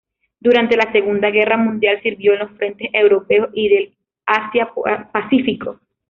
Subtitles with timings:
[0.39, 3.93] Durante la Segunda Guerra Mundial sirvió en los frentes Europeo y del
[4.25, 5.79] Asia-Pacífico.